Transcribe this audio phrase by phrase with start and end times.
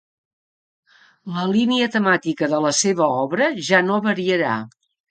[1.35, 4.61] La línia temàtica de la seva obra ja no variarà.